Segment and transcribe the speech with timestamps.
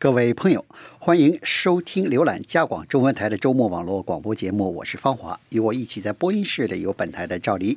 [0.00, 0.64] 各位朋友，
[1.00, 4.72] 欢迎收听、浏览加广中文台的周末网络广播节目。
[4.72, 7.76] 我是方华，与我一起在播音室的有本台的赵黎、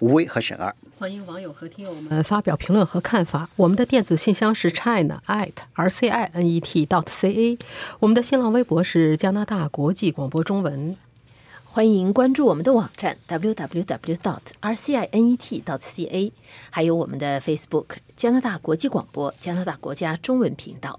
[0.00, 0.74] 吴威和沈二。
[0.98, 3.48] 欢迎网友和听友们发表评论和看法。
[3.54, 7.58] 我们的电子信箱是 china at r c i n e t dot c a，
[8.00, 10.96] 我们的新浪微博是加拿大国际广播中文。
[11.62, 16.32] 欢迎关注我们的网站 www dot r c i n e t dot c a，
[16.70, 20.98] 还有我们的 Facebook 加拿大国际广播加拿大国家中文频道。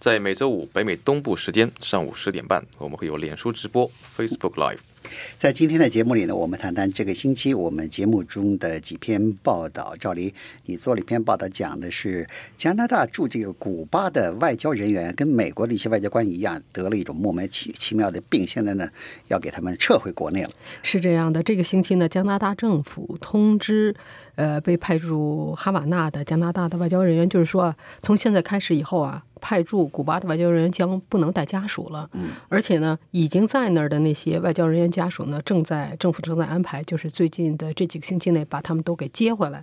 [0.00, 3.86] 在每周五北美东部时间上午十点半，我们会有脸书直播
[4.16, 4.78] Facebook Live。
[5.36, 9.94] 在今天的节目里呢，我们谈谈这个星期我们节目中的几篇报道。
[10.00, 10.32] 赵黎，
[10.64, 12.26] 你做了一篇报道，讲的是
[12.56, 18.88] 加拿大驻这个古巴的外交人员跟美国的一些外交官一样，得了一种莫名其奇妙的病，现在呢
[19.28, 20.50] 要给他们撤回国内了。
[20.82, 23.94] 是这样的，这个星期呢，加拿大政府通知。
[24.34, 32.08] 呃，被派驻哈瓦那的加拿大的外交人员，就是说，从现在开始以后啊，派驻古巴的外交人员将不能带家属了。
[32.12, 39.62] 嗯，而且呢，已经在那儿的那些外交人员家属呢，正在政府正在安排，就是最近的这几个星期内把他们都给接回来。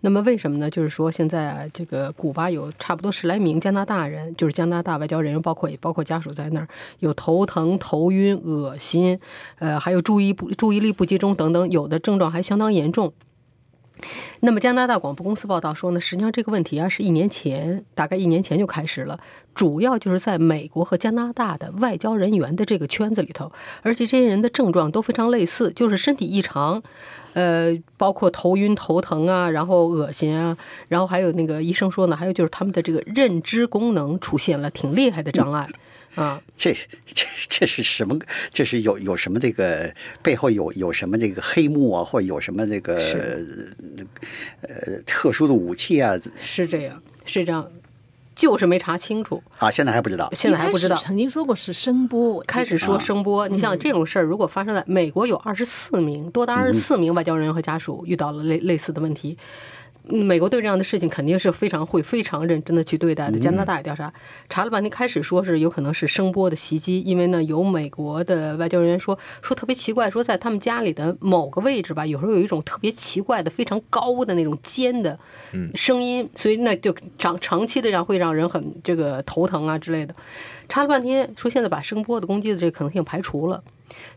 [0.00, 0.70] 那么为什么呢？
[0.70, 6.68] 就是说，现在啊，这个古巴有差不多十来名加拿大人，就是加拿大外交人员，包括也包括家属在那儿，
[7.00, 9.18] 有头疼、头晕、恶心，
[9.58, 13.12] 呃，还有注意不注意力不集中等等，有的症状还相当严重。
[14.40, 19.18] 那么加拿大广播公司报道说呢，实际上这个问题啊是一年前，大概一年前就开始了，
[19.54, 23.50] 主要就是在美国和加拿大的外交人员的这个圈子里头，
[23.82, 26.82] 而且这些人的症状都非常类似，就是身体异常，
[27.32, 30.56] 呃，包括头晕、头疼啊，然后恶心啊，
[30.88, 35.68] 然后还有那个医生说呢，还有就是他们的这个认知功能出现了挺厉害的障碍。
[36.16, 38.18] 啊，这 这这是什么？
[38.50, 42.96] 这是有有什么这个背后有有什么这个黑幕啊，或有什么这个
[44.62, 46.14] 呃特殊的武器啊？
[46.40, 47.70] 是这样，是这样，
[48.34, 50.96] 就是没查清楚啊，现在还不知道，现在还不知道。
[50.96, 53.46] 曾经说过是声波，开始说声波。
[53.48, 59.36] 你像这种事儿，如果发生在美国，有二十四名多达二十四名外交人员和家属遇到了类类似的问题。
[60.08, 63.38] 美国对这样的事情肯定是非常会非常认真的去对待的。
[63.38, 64.12] 加拿大也调查，
[64.48, 75.18] 查了半天，开始说是有可能是声波的袭击，因为呢，有美国的外交人员说说特别奇怪，说在他们家里的某个位置吧，有时候有一种特别奇怪的、非常高的那种尖的
[75.74, 80.14] 声音，所以那就长长期的让会让人很这个头疼啊之类的。
[80.68, 83.62] 查了半天，说现在把声波的攻击的这个可能性排除了。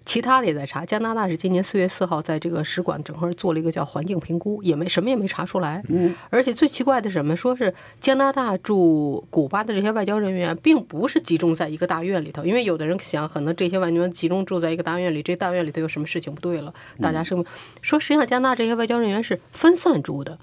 [0.06, 5.81] 其他的也在查，加拿大是今年四月四号在这个使馆整个做了一个叫环境评估，也没什么也没查出来。
[5.90, 17.46] 嗯，而且最奇怪的什么，说是加拿大驻古巴的这些外交人员，并不是集中在一个大院里头，因为有的人想，可能这些外交人员集中住在一个大院里，这大院里头有什么事情不对了，大家生
[17.81, 20.40] 说实际上加拿大这些外交人员是分散住的，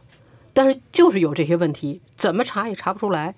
[0.52, 3.34] 但是就是有这些问题，怎么查也查不出来。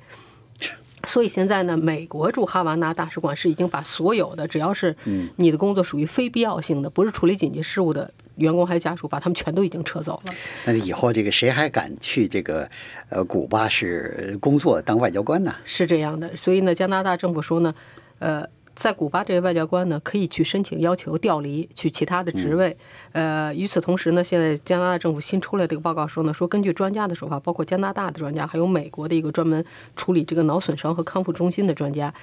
[1.05, 4.95] 所以现在呢，美国驻哈瓦那大使馆是已经把所有的只要是
[5.37, 10.35] 你的工作属于非必要性的，不是处理紧急事务的员工还有家属，把他们全都已经撤走了。
[10.65, 12.69] 那以后这个谁还敢去这个
[13.11, 15.55] 呃古巴是工作当外交官呢？
[15.65, 17.75] 是这样的，所以呢，加拿大政府说呢，
[18.19, 18.49] 呃。
[18.79, 22.77] 在古巴这些外交官呢，可以去申请要求调离去其他的职位。
[23.11, 29.65] 呃，与此同时呢，现在加拿大政府新出来这个报告说呢，说根据专家的说法，包括加拿大的专家，还有美国的一个专门
[29.97, 32.15] 处理这个脑损伤和康复中心的专家，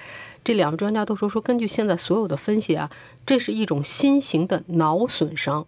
[0.42, 2.90] 这两个专家都说说，根据现在所有的分析啊，
[3.26, 5.66] 这是一种新型的脑损伤。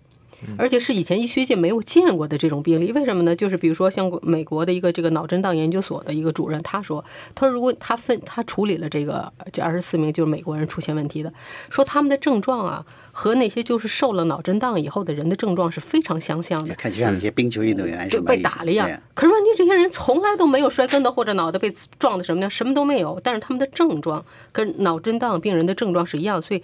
[0.56, 3.34] 而且是以前医学界没有见过的这种病例，为什么呢？
[3.34, 7.04] 就是比如说像美国的一个这个脑震荡研究所的一个主任，他说，
[7.34, 11.32] 他说如果他分他处理了这个这二十四名就是美国人出现问题的，
[11.70, 18.88] 说他们的症状啊和那些就是受了脑震荡以后的人的症状是非常相像的，看就像那些冰球运动员就被打了一样。
[19.14, 26.62] 可是问题这些人从来都没有摔跟头或者脑袋被撞的什么的，什么都没有，但是他们的症状跟脑震荡病人的症状是一样，所以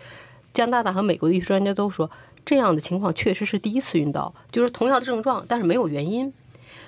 [0.52, 2.08] 加拿大和美国的医学专家都说。
[2.44, 6.32] 这样的情况确实是第一次遇到，就是同样的症状，但是没有原因。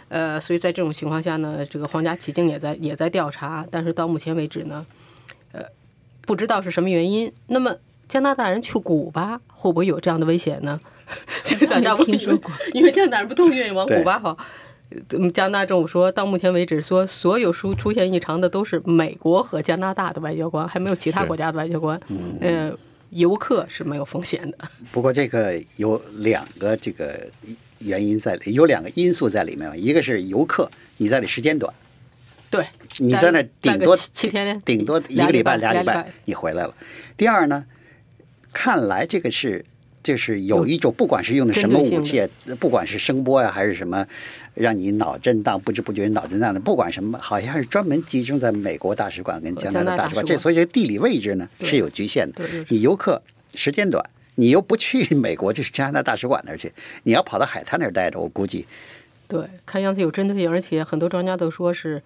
[0.08, 4.87] 呃，所以在这种情况下呢，这个皇家骑警也在也在调查，但是到目前为止呢，
[5.53, 5.62] 呃，
[6.20, 7.32] 不知道是什么原因。
[7.49, 7.75] 那么
[8.08, 10.79] 加拿大人去古巴会不会有这样的危险呢？
[11.44, 14.37] 就是大家不听说过，因为加拿大人不都愿意往古巴跑。
[15.35, 22.00] 加拿大政府说到目前为止，说所有出出现异常的都是美国和加拿大的外交官，还没有其他国家的外交官。
[22.41, 22.76] 嗯。
[23.16, 24.58] 游客是没有风险的，
[24.92, 27.26] 不过这个有两个这个
[27.78, 31.72] 原因在，有两个因素在里面一个是游客，你在里时间短，
[32.50, 32.66] 对，
[32.98, 36.74] 你在那顶多七天，顶多一个礼拜俩礼拜，你回来了。
[37.16, 37.64] 第二呢，
[38.52, 39.64] 看来这个是
[40.06, 42.25] 这是有一种，不管是用的什么武器，
[42.61, 44.06] 不管是声波呀、还是什么，
[44.55, 50.25] 让你脑震荡，不知不觉脑震荡的，不管什么，好像是专门集中在美国大使馆跟加拿大大使馆。
[50.25, 52.44] 这所以这地理位置呢是有局限的。
[52.69, 53.20] 你游客
[53.56, 58.64] 时间短，你又不去美国，这是加拿大大使馆那儿去，你要跑到海滩那儿待着，我估计
[59.26, 62.00] 对，看样子有针对性，而且很多专家都说是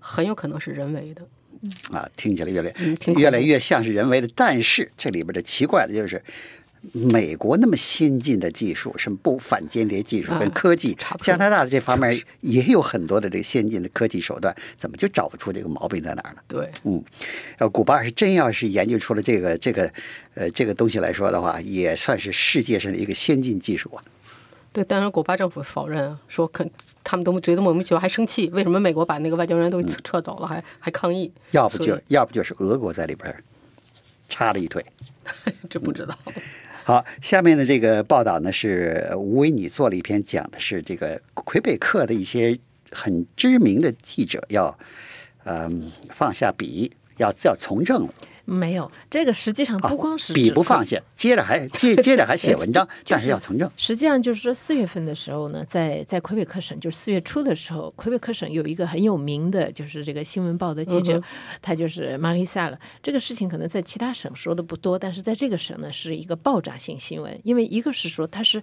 [0.00, 1.22] 很有可能是人为的。
[1.92, 4.28] 啊，听起来越来、嗯挺恐怖越来越像是人为的。
[4.34, 6.22] 但是这里边的奇怪的就是，
[6.92, 16.40] 美国那么先进的技术，什么不反间谍技术跟啊科技，查不出加拿大的这方面也有很多的这个先进的科技手段，怎么就找不出这个毛病在哪儿呢？
[16.46, 17.02] 对，嗯，
[17.58, 19.90] 呃古巴是真要是研究出了这个这个
[20.34, 24.02] 呃这个东西来说的话，也算是世界上的一个先进技术啊。
[24.72, 26.68] 对，当然古巴政府否认啊，说肯
[27.04, 31.32] 他们都觉得莫名其妙，还生气，为什么美国把那个外交人员都撤走了，还还抗议？
[31.52, 33.32] 要不就要不就是俄国在里边
[34.28, 34.84] 插了一腿。
[35.70, 36.18] 这不知道。
[36.86, 42.58] 好，下面的这个报道呢是吴维你做了一篇，讲的是这个魁北克的一些
[42.90, 44.78] 很知名的记者要，
[45.44, 48.14] 嗯、放下笔，要要从政了。
[48.44, 53.70] 没有，这个实际上啊不光是笔不放下，接着还接 接着还写文章，但是要从政。
[53.76, 61.22] 实际上就是说，四月份的时候呢，在在魁北克省，就是四月初的时候，魁北克省有一个很有名的，就是这个新闻报的记者，嗯
[61.62, 62.78] 他就是马丽萨了。
[63.02, 68.62] 这个事情可能在其他省说的不多，但是在这个省呢，是一个爆炸性新闻，因为一个是说他是。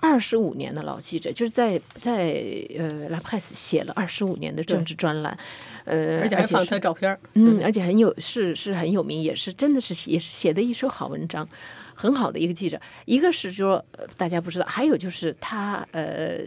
[0.00, 2.42] 二十五年的老记者，就是在在
[2.78, 5.36] 呃拉 p 斯写了二十五年的政治专栏，
[5.84, 7.20] 呃，而且还放是他的照片儿。
[7.34, 11.46] 嗯，而且很有是是很有名，也是真的是写也是写的一手好文章，
[11.94, 12.80] 很好的一个记者。
[13.04, 16.40] 一个是说、呃、大家不知道，还有就是他呃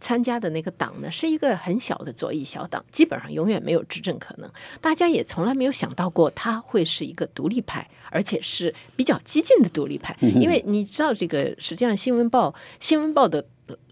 [0.00, 4.50] 参加的那个党呢，是一个很小的左翼小党，基本上永远没有执政可能。
[4.80, 13.44] 大家也从来没有想到过他会是一个独立派，而且是比较激进的独立派，因为你知道这个实际上新闻报新闻报的。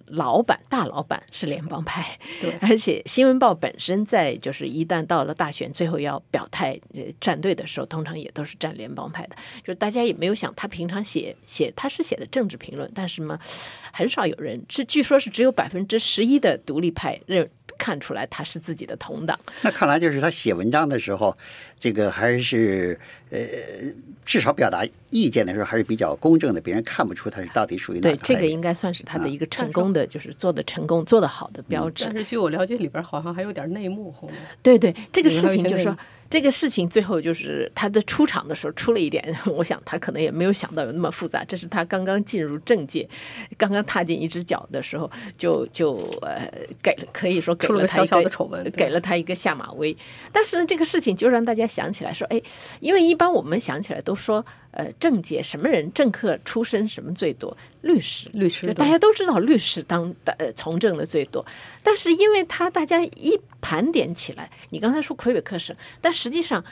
[0.07, 9.37] 老板大老板是联邦派，对而且新闻报本身在就是一旦到了大选最后要表态呃站队的时候，通常也都是站联邦派的。
[9.63, 13.39] 就是大家也没有想他平常写写他是写的政治评论，但是嘛，
[13.93, 17.49] 很少有人是据说是只有百分之十一的独立派认
[17.79, 19.39] 看出来他是自己的同党。
[19.63, 21.37] 那看来就是他写文章的时候，
[21.79, 22.99] 这个还是
[23.31, 23.39] 呃，
[24.25, 32.05] 至少表达意见的时候还是比较公正的，别人看不出他是到底属于哪对，这个应该算是他的一个成功的，就是做的成功、做的好的标志。
[32.07, 34.37] 但是据我了解，里边好像还有点内幕后面。
[34.63, 35.97] 对对，这个嗯事情就是说
[36.29, 41.45] 这个事情最后就是他的出场的时候出了一点，我想他可能也没有想到有那么复杂。
[41.45, 43.09] 这是他刚刚进入政界，
[43.57, 46.51] 刚刚踏进一只脚的时候，就就呃
[46.83, 49.97] 给了可以说给了了他一个丑闻给了他一个下马威。
[50.33, 52.41] 但是呢，这个事情就让大家想起来说，哎，
[52.81, 54.45] 因为一般我们想起来都说，
[54.77, 57.57] 呃，政界什么人政客出身什么最多？
[57.81, 61.43] 律师，律师大家都知道律师当呃从政的最多，
[61.83, 66.63] 但是因为他大家一盘点起来，你刚才说魁北克省，但实际上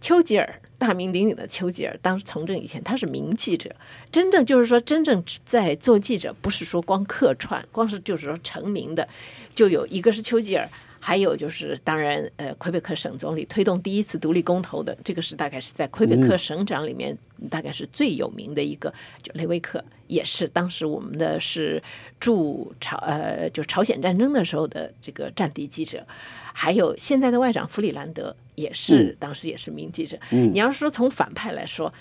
[0.00, 3.74] 丘吉尔大名鼎鼎的丘吉尔，当时从政以前他是名记者，
[4.12, 9.08] 真正就是说真正在做记者，不是说光客串，光是就是说成名的，
[9.54, 10.68] 就有一个是丘吉尔。
[11.06, 17.14] 还有就是，当然，呃，魁北克省总理推动第一次独立公投的，这个是大概是在魁北克省长里面，
[17.50, 18.90] 大概是最有名的一个，
[19.22, 21.82] 就雷维克，也是当时我们的是
[22.18, 26.06] 驻朝呃，就朝鲜战争的时候的这个战地记者，
[26.54, 30.16] 还有现在的外长弗里兰德，也是、当时也是名记者。
[30.30, 31.92] 你要是说从反派来说，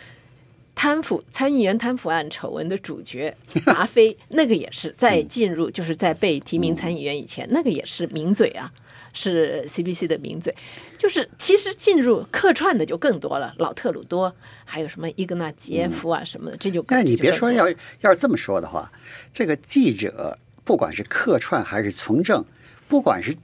[0.73, 3.35] 贪腐参议员贪腐案丑闻的主角
[3.67, 8.71] 达菲，那个也是在进入，就是在被提名参议员以前，那个也是名嘴啊，
[9.13, 10.53] 是 CBC 的名嘴。
[10.97, 14.33] 就是其实进入客串的就更多了，老特鲁多，
[14.65, 17.69] 还有什么伊格纳吉耶夫啊什么的，这就更但你别说要
[18.01, 18.91] 要是这么说的话，
[19.33, 22.43] 这个记者不管是客串还是从政，
[22.87, 23.35] 不管是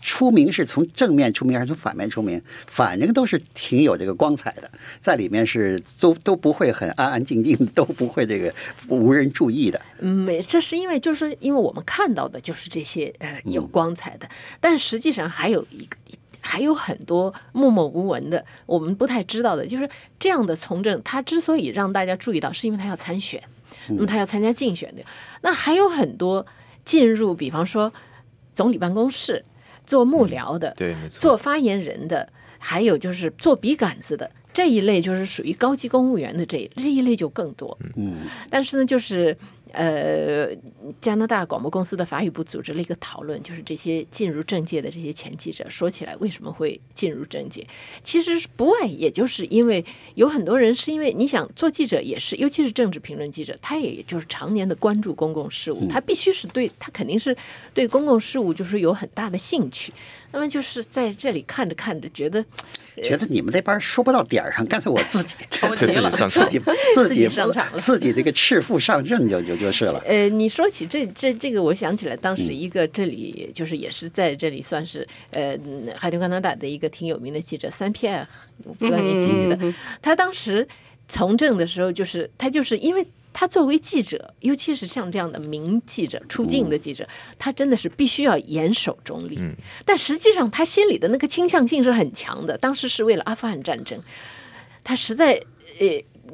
[0.00, 8.54] 出出名是从正面出名还是从反面出名，反正都是挺有这个光彩的，在里面是都都不会很安安静静，都不会这个
[8.88, 9.80] 无人注意的。
[10.00, 14.28] 嗯，没，这是因为就是因为我们看到的就是这些呃有嗯光彩的，
[14.60, 15.96] 但实际上还有一个。
[16.40, 19.88] 还有很多默默无闻的，我们不太知道的，就是
[20.18, 23.42] 这样的从政，他之所以让大家注意到，是因为他要参选，
[23.88, 25.02] 那么他要参加竞选的。
[25.42, 26.46] 那还有很多
[26.84, 27.92] 进入，比方说
[28.52, 29.44] 总理办公室
[29.88, 31.18] 做幕僚的，对，没错。
[31.18, 32.28] 做发言人的，
[32.58, 37.76] 还有就是做笔杆子的这一类，就是属于高级公务员的这一这一类就更多。
[37.96, 38.18] 嗯，
[38.50, 39.34] 但是呢，就是
[39.72, 40.48] 呃，
[41.00, 47.66] 加拿大广播公司的法语部组织了一个讨论，就是这些进入政界的这些前记者，说起来为什么会进入政界，
[48.02, 49.84] 其实不外也就是因为
[50.14, 57.36] 有很多人是因为你想做记者也是，尤其是政治评论记者，他也就是常年的关注公共事务，他必须是对他肯定是
[57.74, 59.92] 对公共事务就是有很大的兴趣。
[60.30, 62.44] 那么就是在这里看着看着，觉得
[63.02, 65.34] 觉得你们那班说不到点儿上，干脆我自己
[65.74, 65.96] 自己
[66.28, 66.60] 自己
[66.94, 67.66] 自自己己上场。
[67.78, 70.02] 自己这个赤腹上阵就就就是了。
[70.06, 78.26] 呃，你说起这这这个，我想起来当时一个这里就是也是在这里算是呃嗯海豚加拿大的一个挺有名的记者三皮埃，
[78.64, 80.66] 我不知道你记不记得，他当时
[81.08, 83.06] 从政的时候，就是他就是因为。
[83.30, 89.38] 他作为记者，尤其是像这样的名记者、出镜的记者，他真的是必须要严守中立。
[89.84, 92.58] 但实际上，他心里的那个倾向性是很强的。
[92.58, 93.96] 当时是为了阿富汗战争，
[94.82, 95.40] 他实在
[95.78, 95.86] 呃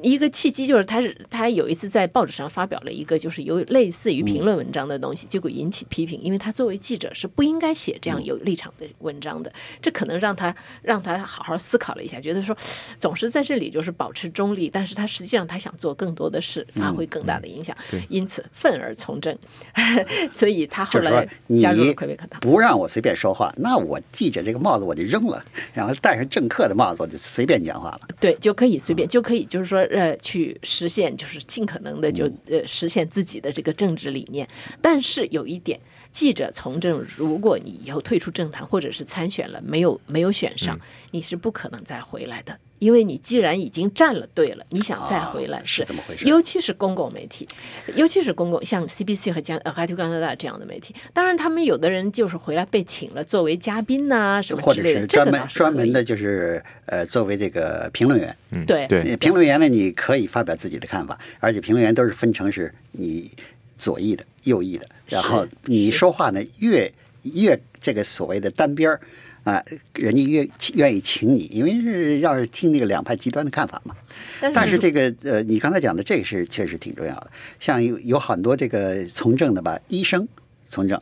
[0.02, 12.56] 一个契机就是他是他有一次在报纸上发表了一个就是有类似于评论文章的东西，结果引起批评，因为他作为记者是不应该写这样有立场的文章的，这可能让他让他好好思考了一下，觉得说
[12.98, 17.76] 总是在这里就是保持中立，但是他实际上他想做更多的事，发挥更大的影响，
[18.08, 19.36] 因此愤而从政，
[20.30, 21.26] 所以他后来
[21.60, 22.40] 加入了你魁北克党。
[22.40, 28.00] 不让我随便说话，那我记者这个帽子我就扔了，然后戴上政客的帽子我就随便讲话了。
[28.20, 34.48] 对，就可以随便，就可以就是说，呃，去实现，就是尽可能的就呃实现自己的这个政治理念。
[34.80, 40.78] 但是有一点，记者从政，如果你以后退出政坛或者是参选了，没有没有选上，
[41.10, 42.58] 你是不可能再回来的。
[42.84, 46.26] 因为你既然已经站了队了，你想再回来哦是怎么回事？
[46.26, 47.48] 尤其是公共媒体，
[47.94, 58.86] 尤其是公共像 CBC 和加呃 Radio 加拿大这样的媒体，当然他们有的人就是回来被请了作为嘉宾呐、什么或者之类的，是专门专门的，就是呃，作为这个评论员，嗯，对
[59.16, 63.30] 评论员呢，你可以发表自己的看法，而且评论员都是分成是你
[63.78, 69.00] 左翼的、右翼的，然后你说话呢越越这个所谓的单边儿
[69.44, 69.62] 啊，
[69.94, 73.94] 人家愿愿意请你，因为是要是听那个两派极端的看法嘛。
[74.40, 80.26] 但是但是这个呃，你刚才讲的这个是确实挺重要的，像有有很多这个从政的吧，医生
[80.68, 81.00] 从政。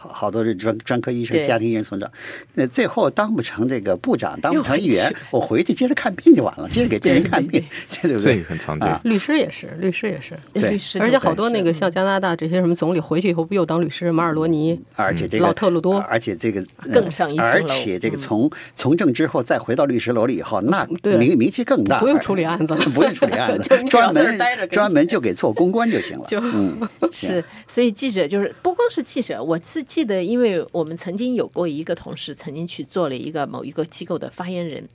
[0.00, 2.08] 好好多是专专科医生、家庭医生从政，
[2.54, 7.62] 那最后当不成这个部长， 当不成议员去，我回去接着看病就完了， 接着给病人看病，
[8.02, 8.12] 对。
[8.14, 8.40] 不 这对。
[8.40, 8.48] 个？
[8.48, 8.88] 很常见。
[8.88, 8.98] 啊。
[9.04, 10.34] 律师也是，律师也是。
[10.54, 10.70] 对。
[10.70, 14.10] 律师而且好多那个像加拿大这些什么总理回去以后不又当律师？
[14.10, 15.98] 马尔罗尼，而且这个老特鲁多。
[15.98, 17.52] 而且这个呃更上一层楼。
[17.52, 21.18] 而且这个从从政之后再回到律师楼里以后，那对。
[21.18, 22.80] 名名气更大，不用处理案子了。
[22.94, 24.38] 不用处理案子专门
[24.70, 26.24] 专门就给做公关就行了。
[26.26, 34.88] 就嗯，是，所以记者就是不光是记者，我是记得，因为我们曾经有过一个同事曾经去做了一个某一个机构的发言人，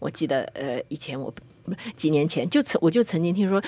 [0.00, 1.40] 我记得呃以前我不
[1.94, 3.62] 几年前就曾我就曾经听说。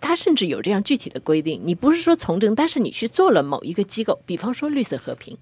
[0.00, 5.34] 他甚至有这样具体的规定，你不是说从政，但是你去做了某一个机构，比方说绿色和平，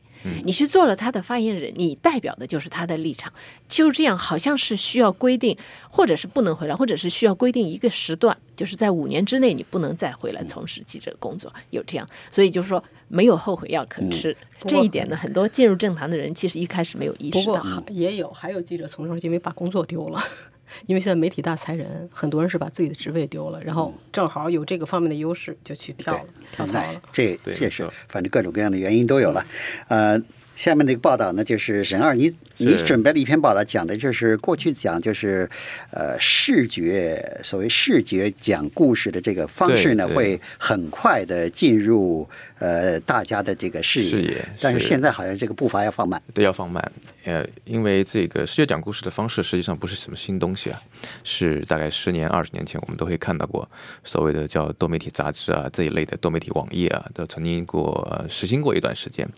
[0.44, 3.32] 你去做了他的发言人，你代表的就是他的立场，
[3.66, 5.58] 就这样，好像是需要规定，
[5.90, 14.34] 或者是不能回来，或者是需要规定一个时段，就是在五年之内你不能再回来从事记者工作，有这样，所以就是说没有后悔药可吃。
[14.58, 17.76] 不过这一点呢，很多进入政坛的人其实一开始没有意不过识到。
[17.76, 20.24] 还也有还有记者从政是因为把工作丢了，
[20.86, 27.02] 因为现在媒体大裁人，很多人是把自己的职位丢了，然后正好有这个方面的优势就去跳了，跳槽了。
[27.12, 29.44] 这这是反正各种各样的原因都有了。
[29.88, 30.18] 呃，
[30.54, 35.48] 下面这个报道呢，就是沈二，你你准备了一篇报道，讲的就是过去讲就是
[35.90, 42.28] 呃视觉所谓视觉讲故事的这个方式呢，会很快的进入
[42.58, 46.20] 呃大家的这个视野，视野但是现在好像这个步伐要放慢。
[46.34, 46.92] 对，要放慢。
[47.24, 50.82] 呃，因为这个视觉讲故事的方式实际上不是什么新东西啊，
[51.22, 53.68] 是大概十年、二十年前我们都会看到过
[54.02, 59.28] 所谓的叫多媒体杂志啊这一类的多媒体网页啊，都曾经过、呃实行过一段时间。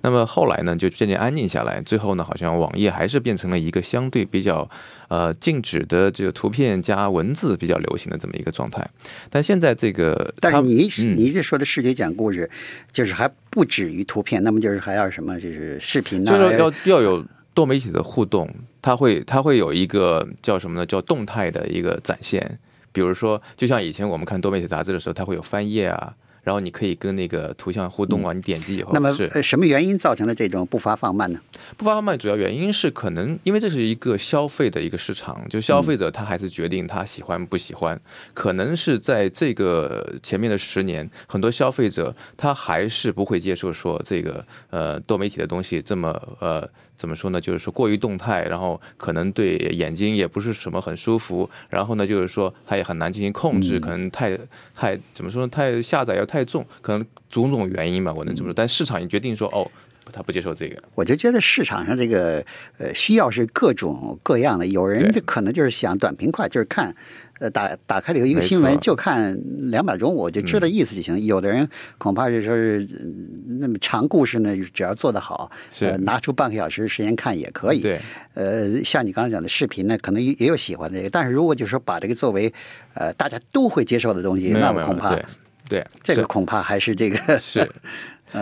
[0.00, 4.68] 那么后来呢，就渐渐安静下来，最后呢，好像网页还是变成了一个相对比较
[5.08, 8.84] 呃静止的这个图片加文字比较流行的这么一个状态。
[9.30, 12.48] 但现在这个，但是你嗯你这说的视觉讲故事，
[12.90, 18.48] 就是还不止于图片，那么就是还要什么，就是视频呐、就是要要有多媒体的互动，
[18.82, 20.84] 它会它会有一个叫什么呢？
[20.84, 22.58] 叫动态的一个展现。
[22.92, 31.40] 比如说，就像以前我们看多媒体杂志的时候，它会有翻页啊，然后你可以跟那个图像互动啊，你点击以后那么是呃，什么原因造成了这种步伐放慢呢？
[31.76, 38.00] 不发慢，主要原因是可能因为这是一个消费的一个市场，就消费者他还是决定他喜欢不喜欢。
[38.34, 46.10] 可能是在这个前面的十年，很多消费者他还是不会接受说这个呃多媒体的东西这么
[46.40, 47.40] 呃怎么说呢？
[47.40, 54.38] 就是说过于动态，然后可能对眼睛也不是什么很舒服，然后呢就是说它也很难进行控制，可能太
[54.74, 55.48] 太怎么说呢？
[55.48, 56.44] 太下载要太。
[56.44, 58.54] 重，可能种种原因吧，我能这么嗯说。
[58.54, 59.66] 但市场已经决定说，哦，
[60.12, 60.80] 他不接受这个。
[60.94, 62.44] 我就觉得市场上这个
[62.76, 66.94] 呃需要是各种各样的，有人就可能就是想短平快，就是看。
[67.40, 69.36] 呃，打打开了以后一个新闻，就看
[69.70, 71.20] 两秒钟，我就知道意思就行。
[71.22, 77.80] 有的人恐怕是说是嗯那么长故事呢，只要做得好，是呃，拿出半个小时时间看也可以。
[77.80, 78.00] 对，
[78.34, 82.52] 呃，像你刚才讲的视频呢，可能也也有喜欢的这个，但是如果就是说把这个作为
[82.94, 85.24] 呃大家都会接受的东西，那么恐怕对
[85.68, 87.66] 对，这个恐怕还是这个是，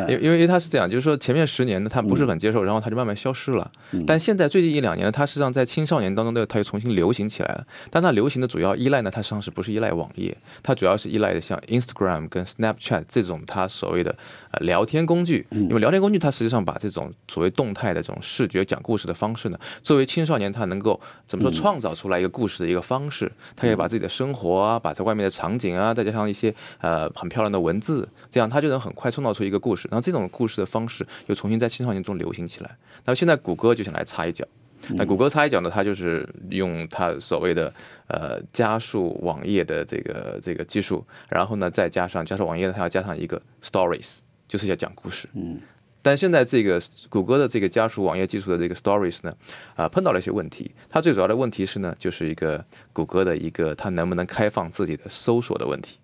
[0.09, 3.71] 因因为因为他是这样，就是说前面十年呢，他不是很接受，然后他就慢慢消失了。
[4.07, 7.67] 但现在最近一两年呢，它实际上在青少年当中呢，它又重新流行起来了。
[7.91, 10.37] 但它流行的主要依赖呢，它实际上是不是依赖网页？
[10.63, 14.17] 它主要是依赖的像 Instagram 跟 Snapchat 这种它所谓的
[14.53, 15.47] 呃聊天工具。
[15.51, 29.82] 因为聊天工具它实际上把这种所谓动态的这种视觉讲故事的方式呢，作为青少年他能够怎么说创造出来一个故事的一个方式，他可以把自己的生活啊，把在外面的场景啊，再加上一些呃很漂亮的文字，这样他就能很快创造出一个故事。
[29.91, 32.77] 然后这种故事的方式又重新在青少年中流行起来。
[33.05, 34.47] 那现在谷歌就想来插一脚。
[34.91, 37.73] 那谷歌插一脚呢，它就是用它所谓的
[38.09, 45.29] 呃加速网页的这个这个技术，然后呢再加上加速网页呢，它要加上一个 stories，就是要讲故事。
[45.35, 45.61] 嗯。
[46.05, 49.33] 但现在这个谷歌的这个加速网页技术的这个 stories 呢，
[49.77, 50.69] 啊、碰到了一些问题。
[50.91, 55.99] 它最主要的问题是呢，就是一个谷歌的一个它能不能开放自己的搜索的问题。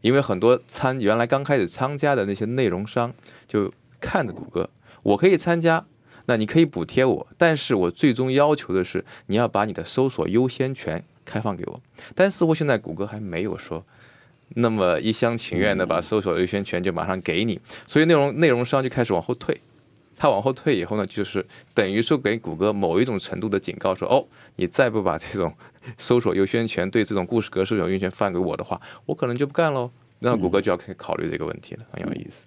[0.00, 3.12] 因为很多参原来刚开始参加的那些内容商
[3.46, 4.68] 就看着谷歌，
[5.02, 5.84] 我可以参加，
[6.26, 11.80] 那你可以补贴我，但是我最终要求的是你要把你的搜索优先权开放给我。
[12.14, 13.84] 但似乎现在谷歌还没有说
[14.50, 19.60] 那么一厢情愿的把搜索优先权就马上给你，所以内容内容商就开始往后退。
[20.16, 21.44] 他往后退以后呢，就是
[21.74, 25.52] 等于说给谷歌某一种程度的警告说，哦，你再不把这种
[25.98, 29.90] 搜索优先权对这种故事格式有优先权放给我的话，我可能就不干喽。
[30.18, 32.46] 那谷歌就要开始考虑这个问题了，很有意思。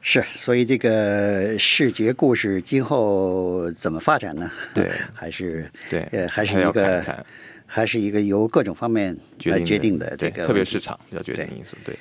[0.00, 4.50] 是，所以这个视觉故事今后怎么发展呢？
[4.74, 7.26] 对还是对呃，还是一个看看
[7.66, 11.96] 还是一个由各种方面来决定的这对，特别市场要决定因素，对。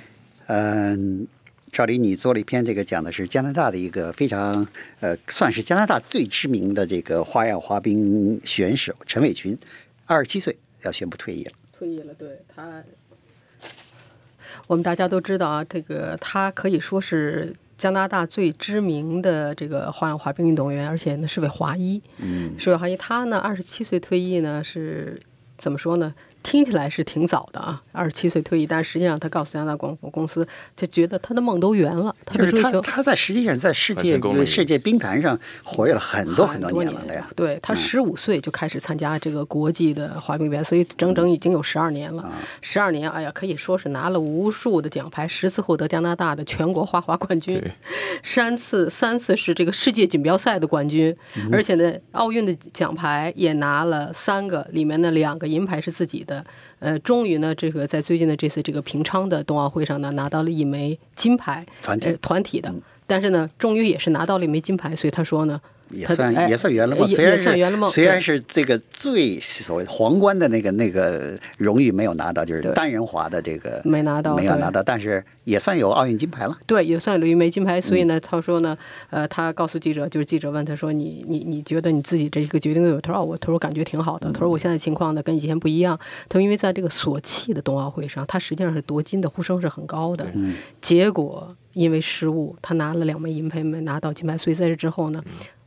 [0.47, 1.25] 嗯，
[1.73, 4.67] 赵黎，你做了一篇这个讲的是加拿大的一个非常
[4.99, 9.57] 呃，算是加拿大最知名的这个花样滑冰选手陈伟群，
[10.05, 11.51] 二十七岁要宣布退役了。
[11.71, 12.83] 退役了，对他，
[14.67, 22.95] 我们大家都知道啊，这个他可以说是加拿大最知名的这个花样滑冰运动员，而且呢是位华裔，嗯，是位华裔。
[22.95, 25.19] 他呢二十七岁退役呢是
[25.57, 26.13] 怎么说呢？
[26.43, 37.29] 听起来是挺早的啊，二十七岁退役，但实际上他告诉加拿大广播公司，就觉得他的梦都圆了，他就是他，的追求他在实际上在世界世界冰坛上活跃了很多很多多年了的呀。
[37.35, 42.29] 对他十五岁就开始参加这个国际的滑冰比赛，所以整整已经有十二年了。
[42.61, 47.71] 十二年，哎呀，可以说是拿了无数的奖牌，十次获得加拿大的全国花滑冠军对，
[48.21, 51.15] 三次三次是这个世界锦标赛的冠军，
[51.51, 56.32] 而且呢，奥运的奖牌也拿了三个，里面的两个银牌是自己的。
[56.79, 62.73] 呃，终于呢，这个在最近的这次这个平昌的冬奥会上呢，拿到了一枚金牌，团体呃、团体的。
[63.05, 76.57] 但是呢，终于也是拿到了一枚金牌，所以他说呢，他也算哎也算圆了梦，也虽然是虽然是这个最所谓皇冠的那个那个荣誉没有拿到，就是单人滑的这个没拿到没有拿到，但是也算有奥运金牌了。
[76.65, 77.79] 对，也算有一枚金牌。
[77.79, 78.77] 嗯所以呢，他说呢，
[79.09, 84.31] 呃，他告诉记者，就是记者问他说：“你你你觉得你自己这个决定有？”他说：“哦，我他说感觉挺好的。
[84.31, 85.99] 他说我现在情况呢跟以前不一样。
[86.29, 90.25] 他说因为在这个索契的冬奥会上，他实际上是夺金的呼声是很高的，
[90.81, 95.21] 结果因为失误，他拿了两枚银牌没拿到金牌，所以在这之后呢。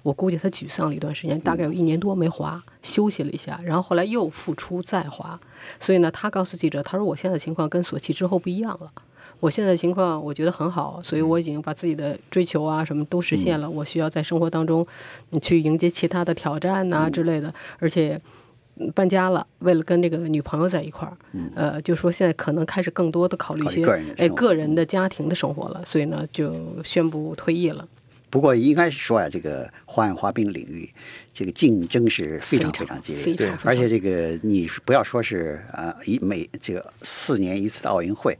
[0.06, 5.38] 我估计他沮丧了一段时间，大概有一年多没滑，休息了一下，然后后来又复出再滑。
[5.80, 8.92] 所以呢，他告诉记者，他说我现在情况跟索契之后不一样了。
[9.40, 13.68] 我现在情况我觉得很好，所以我已经把自己的追求啊什么都实现了。
[13.68, 14.86] 我需要在生活当中，
[15.30, 18.14] 你去迎接其他的挑战呐、之类的，而且。
[18.14, 21.16] 嗯搬家了，为了跟这个女朋友在一块儿，
[21.54, 23.86] 呃，就说现在可能开始更多的考虑一些
[24.18, 27.88] 哎个人的家庭的生活了，所以呢就宣布退役了。
[28.28, 30.88] 不过应该是说啊，这个花样滑冰领域，
[31.32, 38.36] 这个竞争是非常非常激烈非的，常非常而且这个你不要说是呃一每这个四年一次的奥运会，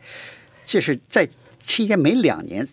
[0.65, 1.29] 就是在
[1.65, 2.67] 期间每两年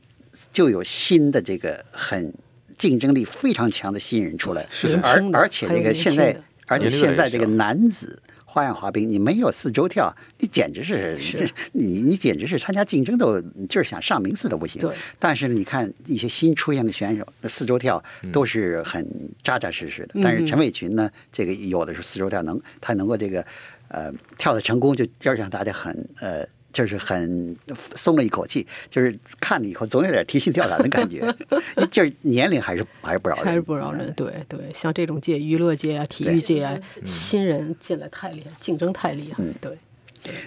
[0.52, 2.34] 就有新的这个很
[2.78, 8.20] 竞争力非常强的新人出来，年轻的而而且这个现在，而且现在这个男子。
[8.54, 14.80] 花样滑冰，你没有四周跳，你简直是是 你你简直是参加竞争都就是想上名次都不行。
[14.80, 19.04] 对但是呢，你看一些新出现的选手，那四周跳都是很
[19.42, 20.22] 扎扎实实的。
[20.22, 23.44] 但是陈伟群呢，这个有的时候四周跳能他能够这个
[23.88, 27.56] 呃跳的成功，就就让大家很呃就是很
[27.96, 31.22] 松了一口气，就是看了以后总有点提心吊胆的感觉，
[31.90, 34.12] 就是年龄还是还是不饶人，还是不饶人。
[34.14, 39.42] 对对，像这种界，娱乐界啊、体育界啊，新人进来太厉害，竞争太厉害。
[39.62, 39.78] 对。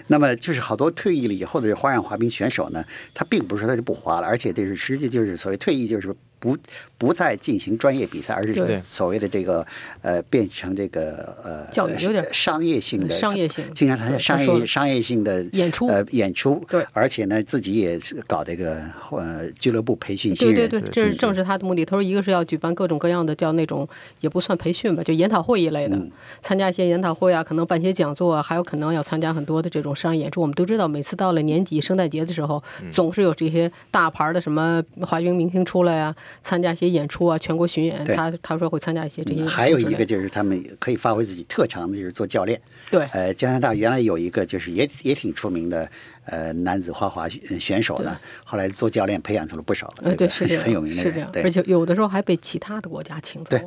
[0.07, 6.13] 那么就是好多退役了以后的花样滑冰选手呢，他并不是说他就不滑了，而且这是实际就是所谓退役就是。
[6.39, 6.57] 不
[6.97, 9.65] 不再进行专业比赛，而是所谓的这个
[10.01, 20.79] 呃，变成这个呃，教育有点商业性的商业性，经常参加商业商业性的演出呃演出，对，而且呢自己也是搞这个呃俱乐部培训新人，对。
[20.79, 21.83] 对对，这是正是他的目的。
[21.83, 23.87] 他说，一个是要举办各种各样的叫那种
[24.19, 25.97] 也不算培训吧，就研讨会一类的，
[26.41, 30.41] 参加一些研讨会啊，可能办些讲座啊，还有可能要参加很多的这种商业演出。
[30.41, 37.07] 我们都知道，每次到了年底圣诞节的时候，总是有这些大牌的什么滑冰明星出来啊，参加一些演。
[37.07, 39.45] 出啊，全国巡演，他他说会参加一些这些。
[39.45, 42.61] 还有一个就是他们可以发挥自己特长的，就是做教练。
[42.91, 45.89] 对，呃，加拿大原来有一个就是也也挺出名的。
[46.27, 51.31] 呃，男子花滑选手呢，后来做教练培养出了不少，对，是很有名的，是这样。
[51.35, 53.57] 而且有的时候还被其他的国家请走，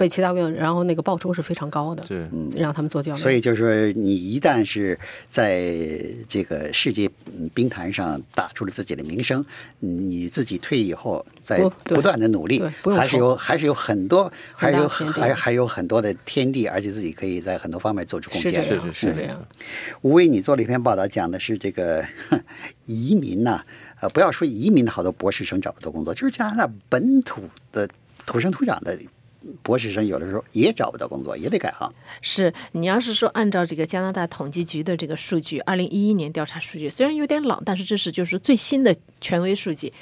[0.00, 3.22] 被其他国家，然后那个报酬是非常高的，对，让他们做教练。
[3.22, 5.72] 所以就是说，你一旦是在
[6.28, 7.08] 这个世界
[7.54, 9.44] 冰坛上打出了自己的名声，
[9.78, 12.60] 你自己退役以后，在不断的努力，
[12.96, 18.60] 还是有还是有很多，还有还还有很多的天地，而且自己可以在很多方面做出贡献。
[18.60, 19.46] 是是是这样。
[20.02, 22.04] 吴威，你做了一篇报道，讲的是这个。
[22.84, 23.62] 移民呐，
[24.00, 27.42] 呃，不要说移民的好多博士生找不到工作，就是加拿大本土
[27.72, 27.88] 的
[28.26, 28.98] 土生土长的
[29.62, 31.92] 博士生，有的时候也找不到工作，也得改行。
[32.20, 39.92] 是你要是说按照这个加拿大统计局的这个数据，二零一一年调查数据，虽然有点老，但是这是就是最新的权威数据。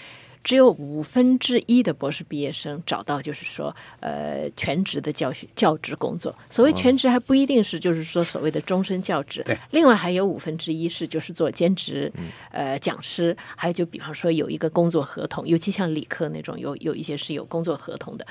[0.47, 6.33] 只有五分之一的博士毕业生找到，就是说，呃，全职的教学教职工作。
[6.49, 9.43] 所谓全职还不一定是，就是说所谓的终身教职。
[9.45, 9.59] 对。
[9.73, 12.13] 另外还有五分之一是就是做兼职，
[12.53, 13.37] 呃，讲师。
[13.57, 18.25] 还有就比方说有一个工作合同，尤其像理科那种，有有一些是有工作合同的。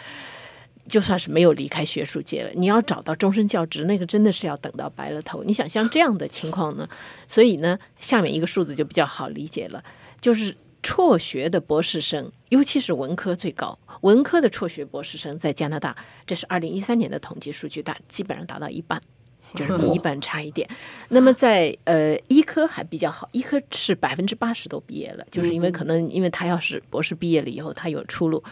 [0.87, 5.43] 就算是没有离开学术界了，你要找到终身教职，那个真的是要等到白了头。
[5.43, 6.87] 你想像这样的情况呢？
[7.27, 9.83] 所以呢，下面一个数字就比较好理解了，
[10.21, 10.55] 就是。
[10.85, 19.01] 辍学的博士生，尤其是文科最高，文科的辍学博士生在加拿大，这是二零一三年的统计数据，大基本上达到一半，
[19.55, 20.69] 就是比一半差一点。
[21.09, 28.43] 那么在呃医科还比较好，医科是百分之八十都毕业了，就是因为可能因为他要是博士毕业了以后，他有出路。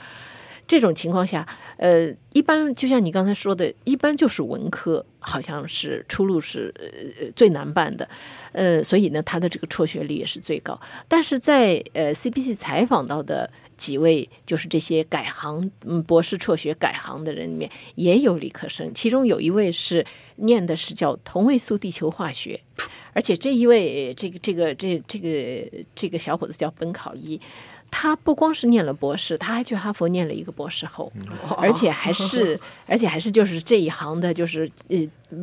[0.65, 1.47] 这种情况下，
[1.77, 6.73] 呃，一般就像你刚才说的，一般就是文科，好像是出路是
[7.35, 8.07] 最难办的，
[8.53, 10.79] 呃，所以呢，他的这个辍学率也是最高。
[11.07, 20.05] 但是在呃 CBC 采访到的几位，就是这些改行，嗯，博士辍学改行的人里面，也有理科生，其中有一位是
[20.37, 22.59] 念的是叫同位素地球化学，
[23.13, 27.39] 而且这一位这个这个这这个这个小伙子叫本考一。
[27.95, 31.13] 他不光是念了博士，他还去哈佛念了一个博士后，
[31.57, 34.97] 而且还是， 而且还是就是这一行的，就是呃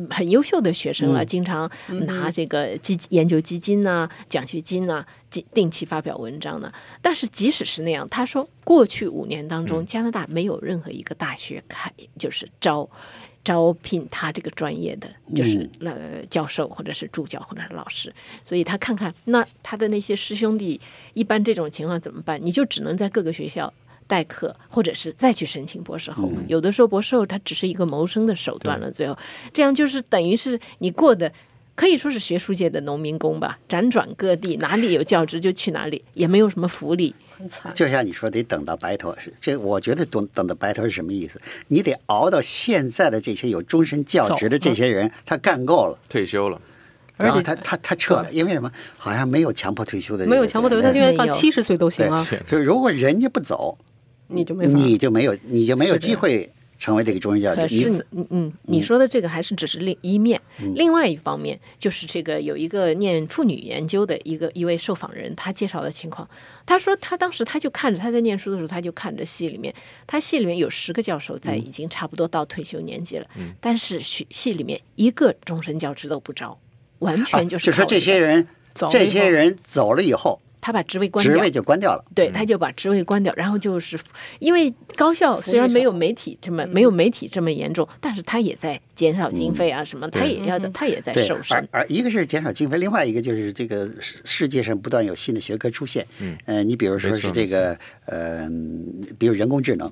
[0.09, 6.69] 很优秀的学生了，经常拿这个基研究基金呐、奖学金呐，定定期发表文章呢。
[7.01, 12.89] 但是即使是那样，他说过去五年当中，加拿大没有任何一个大学开就是招。
[13.43, 20.79] 招聘他这个专业的就是呃教授或者是助教或者是老师，所以他看看那他的那些师兄弟，
[21.13, 22.39] 一般这种情况怎么办？
[22.43, 23.73] 你就只能在各个学校
[24.05, 26.31] 代课，或者是再去申请博士后。
[26.47, 29.17] 有的时候博士后他只是一个谋生的手段了，最后
[29.51, 31.31] 这样就是等于是你过的
[31.73, 37.15] 可以说是学术界的农民工吧，辗转各地，哪里有教职就去哪里，也没有什么福利。
[37.73, 39.15] 就像你说，得等到白头。
[39.39, 41.41] 这我觉得等等到白头是什么意思？
[41.67, 46.61] 你得熬到现在的这些有终身教职的这些人，他干够了，退休了，
[47.17, 48.71] 然后他他他撤了，因为什么？
[48.97, 52.27] 好像没有强迫退休的，没有强迫退休，他现在到七十岁都行啊。
[52.47, 53.77] 就如果人家不走，
[54.27, 56.51] 你就没你就没有你就没有机会。
[56.81, 60.41] 成为这个中医教职，是嗯嗯，你说的这个还是只是另一面，
[60.73, 66.27] 另外一方面就是这个有一个念妇女研究的一个一位受访人，他介绍的情况，
[66.65, 69.71] 他说他当时他就看着他在念书的时候，他就看着系里面，
[70.07, 73.27] 他系里面有十个教授在已经差不多到退休年纪了，
[73.59, 76.57] 但是系系里面一个终身教职都不招，
[76.97, 78.47] 完全就是就说这些人
[78.89, 80.41] 这些人走了以后。
[80.61, 82.05] 他把职位关掉，职位就关掉了。
[82.15, 83.99] 对，他就把职位关掉，然后就是
[84.39, 91.67] 因为高校虽然没有媒体这么没有媒体这么严重，但是他也在减少经费啊什么，他也要他也在瘦身。
[91.71, 96.05] 而一个是减少经费，另外一个就是这个世界上不断有新的学科出现。
[96.19, 98.47] 嗯，呃，你比如说是这个呃，
[99.17, 99.91] 比如人工智能。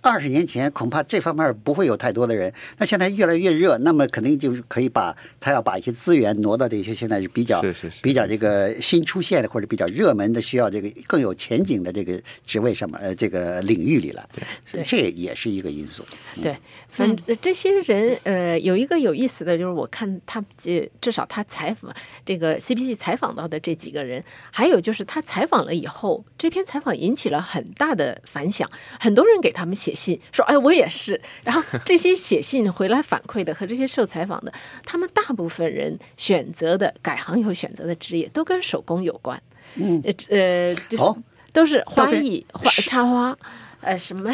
[0.00, 14.84] 二十年前恐怕这方面不会有太多的人，那现在越来越热，那么肯定就是可以把他要把一些资源挪到这些现在是比较是是是比较这个新出现的或者比较热门的需要这个更有前景的这个职位上面呃这个领域里了，对。
[14.84, 16.02] 这也是一个因素。
[16.40, 16.56] 对，
[16.88, 31.20] 反正这些人呃，有一个有意思的就是，我看他呃，至少他采访这个 CPC 采访到的这几个人，还有就是他采访了以后，这篇采访引起了很大的反响，很多人给他们写信说，哎，我也是。
[31.44, 34.52] 然后这些写信回来反馈的和这些受采访的，
[34.84, 39.42] 他们大部分人选择的改行以后选择的职业都跟手工有关，
[39.74, 41.16] 嗯，呃呃，就是哦
[41.52, 43.36] 都是花艺、花插花。
[43.80, 44.28] 呃，什么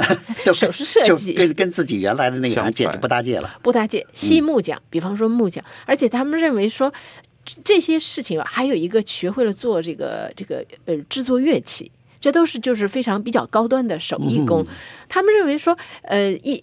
[0.54, 3.58] 首饰设计跟跟自己原来的那个简直不搭界了。
[3.62, 6.92] 不搭界，细木匠，比方说木匠，而且他们认为说
[7.42, 14.64] 这这些事情啊，还有一个学会了做这个这个呃制作乐器，这都是就是非常比较高端的手艺工。
[15.08, 16.62] 他们认为说，呃，一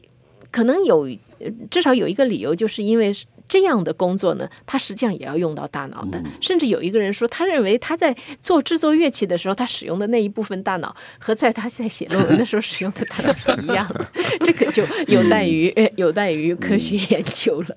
[0.52, 3.14] 可能有呃至少有一个理由，就是因为。
[3.50, 6.22] 这样的工作呢，他实际上也要用到大脑的。
[6.42, 14.06] 甚至有一个人说，他认为他在做制作乐器的时候，他使用的那一部分大脑和在他在写论文的时候使用的大脑是一样的。
[14.44, 17.76] 这个就有待于呃 有待于科学研究了。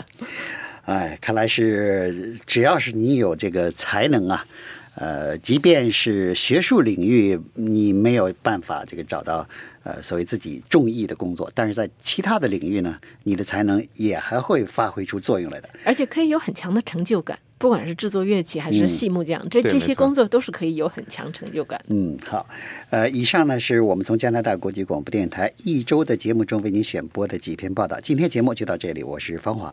[0.87, 4.45] 哎，看来是只要是你有这个才能啊，
[4.97, 9.49] 呃，即便是学术领域你没有办法这个找到
[9.85, 15.69] 呃所谓自己中意的工作，但是在其他的领域呢，你的才能也还会发挥出作用来的。
[15.85, 21.81] 而且可以有很强的成就感，不管是制作乐器还是细木匠，这这些工作都是可以有很强成就感。
[21.87, 22.47] 嗯，好，
[22.91, 27.99] 呃，以上呢是我们从加拿大国际广播电台一周的节目中为您选播的几篇报道。
[28.01, 29.73] 今天节目就到这里，我是方华。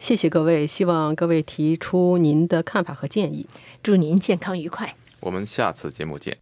[0.00, 3.46] 谢谢各位，希望各位提出您的看法和建议。
[3.82, 4.96] 祝您健康愉快。
[5.20, 6.38] 我们下次节目见。